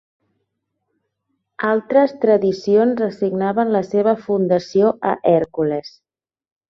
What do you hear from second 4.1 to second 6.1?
fundació a Hèrcules.